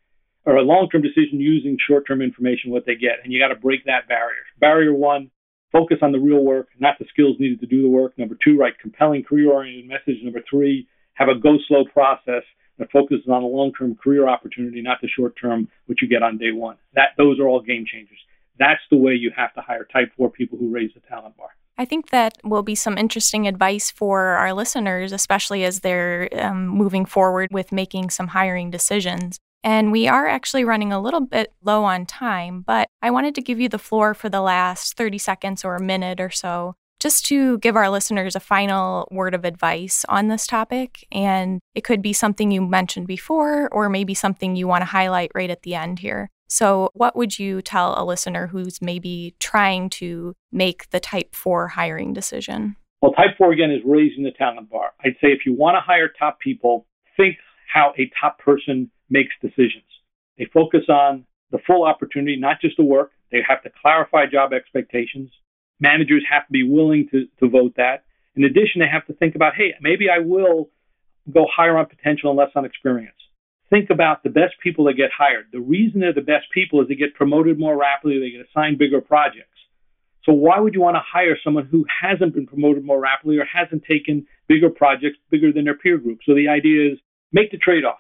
or 0.45 0.57
a 0.57 0.61
long-term 0.61 1.01
decision 1.01 1.39
using 1.39 1.77
short-term 1.87 2.21
information, 2.21 2.69
what 2.69 2.85
they 2.85 2.95
get. 2.95 3.17
And 3.23 3.33
you 3.33 3.39
got 3.39 3.47
to 3.47 3.59
break 3.59 3.85
that 3.85 4.07
barrier. 4.07 4.45
Barrier 4.59 4.93
one, 4.93 5.31
focus 5.75 5.97
on 6.01 6.13
the 6.13 6.19
real 6.19 6.43
work, 6.43 6.69
not 6.79 6.97
the 6.99 7.05
skills 7.09 7.35
needed 7.37 7.59
to 7.59 7.65
do 7.65 7.81
the 7.81 7.89
work. 7.89 8.17
Number 8.17 8.37
two, 8.41 8.57
write 8.57 8.79
compelling 8.79 9.23
career 9.23 9.51
oriented 9.51 9.89
message. 9.89 10.23
Number 10.23 10.41
three, 10.49 10.87
have 11.15 11.27
a 11.27 11.35
go 11.35 11.57
slow 11.67 11.83
process 11.83 12.43
that 12.79 12.91
focuses 12.91 13.27
on 13.27 13.41
the 13.41 13.47
long 13.47 13.73
term 13.77 13.95
career 14.01 14.27
opportunity, 14.27 14.81
not 14.81 14.99
the 15.01 15.09
short 15.09 15.33
term, 15.41 15.67
which 15.87 15.99
you 16.01 16.07
get 16.07 16.23
on 16.23 16.37
day 16.37 16.51
one. 16.51 16.77
That 16.93 17.09
those 17.17 17.39
are 17.39 17.47
all 17.47 17.61
game 17.61 17.85
changers. 17.85 18.19
That's 18.57 18.81
the 18.89 18.97
way 18.97 19.13
you 19.13 19.31
have 19.35 19.53
to 19.55 19.61
hire 19.61 19.85
type 19.91 20.11
four 20.15 20.29
people 20.29 20.57
who 20.57 20.71
raise 20.71 20.91
the 20.93 21.01
talent 21.01 21.35
bar. 21.35 21.49
I 21.77 21.83
think 21.83 22.09
that 22.11 22.37
will 22.43 22.63
be 22.63 22.75
some 22.75 22.97
interesting 22.97 23.47
advice 23.47 23.91
for 23.91 24.27
our 24.27 24.53
listeners, 24.53 25.11
especially 25.11 25.65
as 25.65 25.81
they're 25.81 26.29
um, 26.41 26.67
moving 26.67 27.05
forward 27.05 27.49
with 27.51 27.73
making 27.73 28.11
some 28.11 28.27
hiring 28.27 28.71
decisions. 28.71 29.39
And 29.65 29.91
we 29.91 30.07
are 30.07 30.27
actually 30.27 30.63
running 30.63 30.93
a 30.93 31.01
little 31.01 31.21
bit 31.21 31.51
low 31.63 31.83
on 31.83 32.05
time, 32.05 32.61
but 32.61 32.87
I 33.01 33.09
wanted 33.09 33.33
to 33.33 33.41
give 33.41 33.59
you 33.59 33.67
the 33.67 33.79
floor 33.79 34.13
for 34.13 34.29
the 34.29 34.39
last 34.39 34.95
30 34.95 35.17
seconds 35.17 35.65
or 35.65 35.75
a 35.75 35.81
minute 35.81 36.21
or 36.21 36.29
so 36.29 36.75
just 36.99 37.25
to 37.25 37.57
give 37.59 37.75
our 37.75 37.89
listeners 37.89 38.35
a 38.35 38.39
final 38.39 39.07
word 39.11 39.33
of 39.33 39.43
advice 39.43 40.05
on 40.07 40.27
this 40.27 40.45
topic. 40.47 41.05
And 41.11 41.59
it 41.73 41.83
could 41.83 42.01
be 42.01 42.13
something 42.13 42.51
you 42.51 42.61
mentioned 42.61 43.07
before, 43.07 43.67
or 43.71 43.89
maybe 43.89 44.13
something 44.13 44.55
you 44.55 44.67
want 44.67 44.81
to 44.81 44.85
highlight 44.85 45.31
right 45.35 45.49
at 45.49 45.63
the 45.63 45.75
end 45.75 45.99
here. 45.99 46.29
So, 46.47 46.89
what 46.93 47.15
would 47.15 47.39
you 47.39 47.61
tell 47.61 47.95
a 47.97 48.05
listener 48.05 48.47
who's 48.47 48.81
maybe 48.81 49.35
trying 49.39 49.89
to 49.91 50.35
make 50.51 50.89
the 50.91 50.99
type 50.99 51.35
four 51.35 51.69
hiring 51.69 52.13
decision? 52.13 52.75
Well, 53.01 53.13
type 53.13 53.37
four 53.37 53.51
again 53.51 53.71
is 53.71 53.81
raising 53.83 54.23
the 54.23 54.31
talent 54.31 54.69
bar. 54.69 54.93
I'd 55.03 55.17
say 55.21 55.27
if 55.29 55.45
you 55.45 55.53
want 55.53 55.75
to 55.75 55.81
hire 55.81 56.07
top 56.07 56.39
people, 56.39 56.85
think 57.17 57.37
how 57.71 57.93
a 57.97 58.09
top 58.21 58.39
person 58.39 58.89
makes 59.09 59.33
decisions. 59.41 59.85
They 60.37 60.45
focus 60.53 60.83
on 60.89 61.25
the 61.51 61.59
full 61.65 61.85
opportunity, 61.85 62.37
not 62.37 62.59
just 62.61 62.77
the 62.77 62.83
work. 62.83 63.11
They 63.31 63.39
have 63.47 63.63
to 63.63 63.71
clarify 63.81 64.25
job 64.25 64.53
expectations. 64.53 65.31
Managers 65.79 66.23
have 66.29 66.45
to 66.47 66.51
be 66.51 66.63
willing 66.63 67.07
to, 67.11 67.27
to 67.39 67.49
vote 67.49 67.73
that. 67.77 68.03
In 68.35 68.43
addition, 68.43 68.79
they 68.79 68.87
have 68.91 69.05
to 69.07 69.13
think 69.13 69.35
about, 69.35 69.55
hey, 69.55 69.73
maybe 69.81 70.09
I 70.09 70.19
will 70.19 70.69
go 71.31 71.45
higher 71.53 71.77
on 71.77 71.85
potential 71.85 72.29
and 72.29 72.37
less 72.37 72.51
on 72.55 72.65
experience. 72.65 73.15
Think 73.69 73.89
about 73.89 74.23
the 74.23 74.29
best 74.29 74.53
people 74.61 74.85
that 74.85 74.93
get 74.93 75.09
hired. 75.17 75.47
The 75.51 75.59
reason 75.59 75.99
they're 75.99 76.13
the 76.13 76.21
best 76.21 76.45
people 76.53 76.81
is 76.81 76.87
they 76.87 76.95
get 76.95 77.15
promoted 77.15 77.57
more 77.57 77.77
rapidly, 77.77 78.19
they 78.19 78.29
get 78.29 78.45
assigned 78.47 78.77
bigger 78.77 79.01
projects. 79.01 79.49
So 80.23 80.33
why 80.33 80.59
would 80.59 80.73
you 80.73 80.81
want 80.81 80.95
to 80.95 81.01
hire 81.05 81.37
someone 81.43 81.67
who 81.67 81.85
hasn't 82.01 82.33
been 82.33 82.47
promoted 82.47 82.83
more 82.83 82.99
rapidly 82.99 83.37
or 83.37 83.45
hasn't 83.45 83.83
taken 83.85 84.25
bigger 84.47 84.69
projects 84.69 85.17
bigger 85.29 85.51
than 85.51 85.65
their 85.65 85.77
peer 85.77 85.97
group? 85.97 86.19
So 86.25 86.33
the 86.35 86.47
idea 86.47 86.91
is 86.91 86.99
make 87.31 87.51
the 87.51 87.57
trade-off 87.57 87.99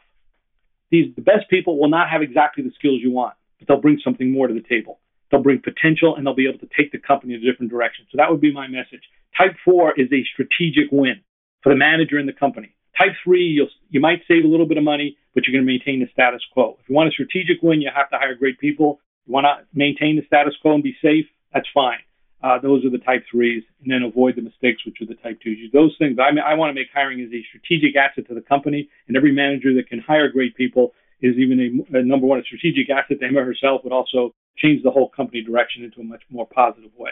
these 0.91 1.13
the 1.15 1.21
best 1.21 1.49
people 1.49 1.79
will 1.79 1.89
not 1.89 2.09
have 2.09 2.21
exactly 2.21 2.63
the 2.63 2.71
skills 2.77 2.99
you 3.01 3.11
want, 3.11 3.35
but 3.59 3.67
they'll 3.67 3.81
bring 3.81 3.99
something 4.03 4.31
more 4.31 4.47
to 4.47 4.53
the 4.53 4.63
table. 4.67 4.99
They'll 5.31 5.43
bring 5.43 5.61
potential 5.61 6.15
and 6.15 6.25
they'll 6.25 6.35
be 6.35 6.47
able 6.47 6.59
to 6.59 6.69
take 6.77 6.91
the 6.91 6.99
company 6.99 7.33
in 7.33 7.41
a 7.41 7.51
different 7.51 7.71
direction. 7.71 8.05
So 8.11 8.17
that 8.17 8.29
would 8.29 8.41
be 8.41 8.53
my 8.53 8.67
message. 8.67 9.01
Type 9.37 9.55
four 9.65 9.93
is 9.97 10.07
a 10.13 10.23
strategic 10.33 10.91
win 10.91 11.21
for 11.61 11.69
the 11.69 11.75
manager 11.75 12.19
in 12.19 12.25
the 12.25 12.33
company. 12.33 12.75
Type 12.97 13.11
three, 13.23 13.43
you'll, 13.43 13.67
you 13.89 13.99
might 13.99 14.21
save 14.27 14.45
a 14.45 14.47
little 14.47 14.67
bit 14.67 14.77
of 14.77 14.83
money, 14.83 15.17
but 15.33 15.43
you're 15.45 15.53
going 15.53 15.65
to 15.65 15.71
maintain 15.71 15.99
the 15.99 16.09
status 16.13 16.41
quo. 16.53 16.77
If 16.79 16.87
you 16.87 16.95
want 16.95 17.09
a 17.09 17.11
strategic 17.11 17.61
win, 17.61 17.81
you 17.81 17.89
have 17.93 18.09
to 18.11 18.17
hire 18.17 18.35
great 18.35 18.59
people. 18.59 19.01
You 19.25 19.33
want 19.33 19.45
to 19.45 19.65
maintain 19.73 20.15
the 20.15 20.25
status 20.25 20.55
quo 20.61 20.75
and 20.75 20.83
be 20.83 20.95
safe, 21.01 21.25
that's 21.53 21.67
fine. 21.73 21.99
Uh, 22.45 22.59
those 22.59 22.85
are 22.85 22.91
the 22.91 22.99
type 22.99 23.23
threes, 23.31 23.63
and 23.81 23.91
then 23.91 24.03
avoid 24.03 24.35
the 24.35 24.41
mistakes, 24.41 24.85
which 24.85 24.97
are 25.01 25.07
the 25.07 25.15
type 25.15 25.39
twos. 25.41 25.57
Those 25.73 25.95
things, 25.97 26.19
I, 26.21 26.29
mean, 26.29 26.43
I 26.45 26.53
want 26.53 26.69
to 26.69 26.75
make 26.75 26.89
hiring 26.93 27.19
as 27.21 27.33
a 27.33 27.43
strategic 27.49 27.95
asset 27.95 28.27
to 28.27 28.35
the 28.35 28.41
company, 28.41 28.87
and 29.07 29.17
every 29.17 29.31
manager 29.31 29.73
that 29.73 29.89
can 29.89 29.97
hire 29.97 30.29
great 30.29 30.55
people 30.55 30.93
is 31.21 31.35
even 31.37 31.85
a, 31.91 31.97
a 31.97 32.03
number 32.03 32.27
one, 32.27 32.37
a 32.37 32.43
strategic 32.43 32.87
asset 32.91 33.19
to 33.19 33.27
him 33.27 33.35
or 33.35 33.43
herself, 33.43 33.81
but 33.83 33.91
also 33.91 34.35
change 34.59 34.83
the 34.83 34.91
whole 34.91 35.09
company 35.09 35.41
direction 35.41 35.83
into 35.83 36.01
a 36.01 36.03
much 36.03 36.21
more 36.29 36.45
positive 36.45 36.91
way. 36.95 37.09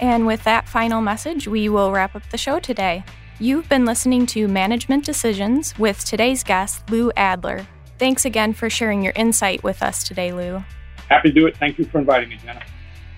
And 0.00 0.26
with 0.26 0.42
that 0.42 0.68
final 0.68 1.00
message, 1.00 1.46
we 1.46 1.68
will 1.68 1.92
wrap 1.92 2.16
up 2.16 2.28
the 2.30 2.38
show 2.38 2.58
today. 2.58 3.04
You've 3.38 3.68
been 3.68 3.84
listening 3.84 4.26
to 4.26 4.48
Management 4.48 5.04
Decisions 5.04 5.78
with 5.78 6.04
today's 6.04 6.42
guest, 6.42 6.90
Lou 6.90 7.12
Adler. 7.16 7.64
Thanks 8.00 8.24
again 8.24 8.52
for 8.52 8.68
sharing 8.68 9.00
your 9.00 9.12
insight 9.14 9.62
with 9.62 9.80
us 9.80 10.02
today, 10.02 10.32
Lou. 10.32 10.64
Happy 11.08 11.28
to 11.28 11.40
do 11.40 11.46
it. 11.46 11.56
Thank 11.56 11.78
you 11.78 11.84
for 11.84 12.00
inviting 12.00 12.30
me, 12.30 12.38
Jenna. 12.44 12.64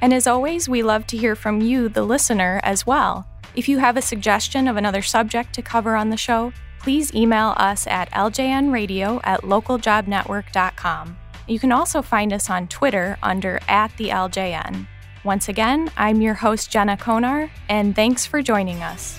And 0.01 0.13
as 0.13 0.27
always, 0.27 0.69
we 0.69 0.83
love 0.83 1.07
to 1.09 1.17
hear 1.17 1.35
from 1.35 1.61
you, 1.61 1.89
the 1.89 2.05
listener, 2.05 2.61
as 2.63 2.87
well. 2.87 3.27
If 3.55 3.69
you 3.69 3.79
have 3.79 3.97
a 3.97 4.03
suggestion 4.03 4.69
of 4.69 4.77
another 4.77 5.03
subject 5.03 5.55
to 5.55 5.63
cover 5.63 5.97
on 5.97 6.11
the 6.11 6.17
show, 6.17 6.53
please 6.79 7.15
email 7.15 7.55
us 7.57 7.87
at 7.87 8.11
ljnradio 8.11 9.21
at 9.25 9.43
localjobnetwork.com. 9.43 11.17
You 11.49 11.59
can 11.59 11.73
also 11.73 12.03
find 12.03 12.33
us 12.33 12.51
on 12.51 12.69
Twitter 12.69 13.17
under 13.23 13.61
at 13.69 13.97
the 13.97 14.09
LJN. 14.09 14.87
Once 15.25 15.49
again, 15.49 15.91
I'm 15.97 16.21
your 16.21 16.35
host, 16.35 16.71
Jenna 16.71 16.97
Konar, 16.97 17.51
and 17.69 17.97
thanks 17.97 18.27
for 18.27 18.43
joining 18.43 18.83
us. 18.83 19.19